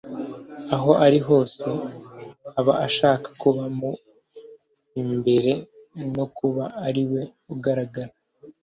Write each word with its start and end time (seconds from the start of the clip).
aho 0.75 0.91
ari 1.05 1.19
hose 1.27 1.65
aba 2.59 2.73
ashaka 2.87 3.27
kuba 3.41 3.63
mu 3.77 3.91
b’imbere 4.93 5.51
no 6.15 6.25
kuba 6.37 6.63
ari 6.87 7.03
we 7.11 7.21
ugaragara 7.53 8.13